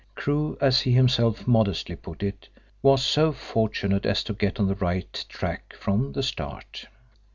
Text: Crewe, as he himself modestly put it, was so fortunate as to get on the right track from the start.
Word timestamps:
Crewe, 0.15 0.57
as 0.59 0.81
he 0.81 0.93
himself 0.93 1.45
modestly 1.47 1.95
put 1.95 2.23
it, 2.23 2.49
was 2.81 3.03
so 3.05 3.31
fortunate 3.31 4.03
as 4.03 4.23
to 4.23 4.33
get 4.33 4.59
on 4.59 4.65
the 4.67 4.73
right 4.73 5.23
track 5.29 5.75
from 5.79 6.13
the 6.13 6.23
start. 6.23 6.87